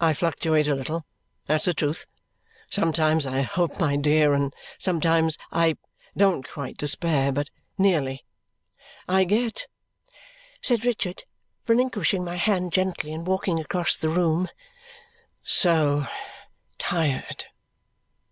I 0.00 0.12
fluctuate 0.14 0.68
a 0.68 0.76
little; 0.76 1.04
that's 1.46 1.64
the 1.64 1.74
truth. 1.74 2.06
Sometimes 2.70 3.26
I 3.26 3.42
hope, 3.42 3.80
my 3.80 3.96
dear, 3.96 4.32
and 4.32 4.54
sometimes 4.78 5.36
I 5.50 5.76
don't 6.16 6.48
quite 6.48 6.76
despair, 6.76 7.32
but 7.32 7.50
nearly. 7.76 8.24
I 9.08 9.24
get," 9.24 9.66
said 10.62 10.84
Richard, 10.84 11.24
relinquishing 11.66 12.22
my 12.22 12.36
hand 12.36 12.72
gently 12.72 13.12
and 13.12 13.26
walking 13.26 13.58
across 13.58 13.96
the 13.96 14.08
room, 14.08 14.46
"so 15.42 16.04
tired!" 16.78 17.46